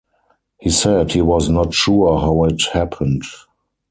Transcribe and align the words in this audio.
He 0.59 0.71
said 0.71 1.11
he 1.11 1.21
was 1.21 1.47
not 1.47 1.75
sure 1.75 2.17
how 2.19 2.45
it 2.45 2.59
happened. 2.73 3.21